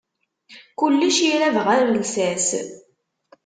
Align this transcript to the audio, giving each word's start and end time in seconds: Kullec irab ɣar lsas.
Kullec 0.79 1.17
irab 1.31 1.55
ɣar 1.65 1.81
lsas. 1.99 2.47